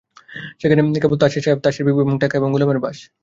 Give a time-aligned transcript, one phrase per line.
[0.61, 2.97] সেখানে কেবল তাসের সাহেব, তাসের বিবি, টেক্কা এবং গোলামের বাস।